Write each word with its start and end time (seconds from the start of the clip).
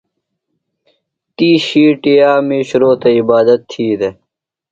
تی 1.35 1.49
ݜِیٹی 1.65 2.13
آک 2.31 2.39
مِیش 2.47 2.69
روتہ 2.81 3.09
عبادت 3.19 3.61
تھی 3.69 3.85
دےۡ۔ 3.99 4.15